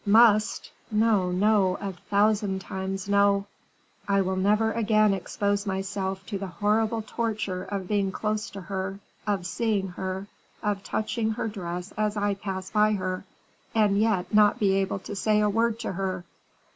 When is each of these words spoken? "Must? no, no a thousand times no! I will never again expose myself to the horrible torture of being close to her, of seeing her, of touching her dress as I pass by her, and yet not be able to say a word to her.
"Must? 0.03 0.71
no, 0.89 1.29
no 1.29 1.77
a 1.79 1.93
thousand 1.93 2.59
times 2.59 3.07
no! 3.07 3.45
I 4.07 4.21
will 4.21 4.35
never 4.35 4.71
again 4.71 5.13
expose 5.13 5.67
myself 5.67 6.25
to 6.25 6.39
the 6.39 6.47
horrible 6.47 7.03
torture 7.05 7.65
of 7.65 7.87
being 7.87 8.11
close 8.11 8.49
to 8.49 8.61
her, 8.61 8.99
of 9.27 9.45
seeing 9.45 9.89
her, 9.89 10.25
of 10.63 10.83
touching 10.83 11.29
her 11.33 11.47
dress 11.47 11.91
as 11.99 12.17
I 12.17 12.33
pass 12.33 12.71
by 12.71 12.93
her, 12.93 13.25
and 13.75 13.99
yet 13.99 14.33
not 14.33 14.57
be 14.57 14.71
able 14.73 14.97
to 14.97 15.15
say 15.15 15.39
a 15.39 15.51
word 15.51 15.77
to 15.81 15.91
her. 15.91 16.23